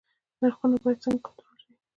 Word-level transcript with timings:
نرخونه 0.41 0.75
باید 0.83 1.03
څنګه 1.03 1.19
کنټرول 1.25 1.55
شي؟ 1.63 1.71